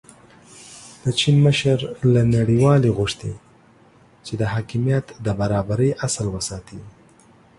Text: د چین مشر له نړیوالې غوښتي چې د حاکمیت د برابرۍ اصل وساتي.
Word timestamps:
د 1.03 1.05
چین 1.19 1.35
مشر 1.45 1.77
له 2.13 2.21
نړیوالې 2.35 2.89
غوښتي 2.97 3.33
چې 4.25 4.33
د 4.41 4.43
حاکمیت 4.53 5.05
د 5.25 5.27
برابرۍ 5.39 5.91
اصل 6.07 6.25
وساتي. 6.35 6.79